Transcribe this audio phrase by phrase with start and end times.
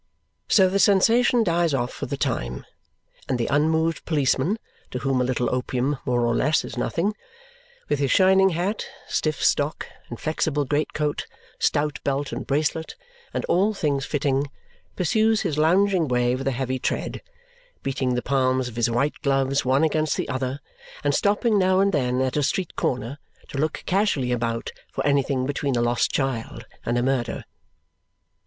[0.49, 2.65] So the sensation dies off for the time;
[3.29, 4.57] and the unmoved policeman
[4.89, 7.13] (to whom a little opium, more or less, is nothing),
[7.87, 11.27] with his shining hat, stiff stock, inflexible great coat,
[11.59, 12.95] stout belt and bracelet,
[13.31, 14.49] and all things fitting,
[14.95, 17.21] pursues his lounging way with a heavy tread,
[17.83, 20.61] beating the palms of his white gloves one against the other
[21.03, 25.45] and stopping now and then at a street corner to look casually about for anything
[25.45, 27.43] between a lost child and a murder.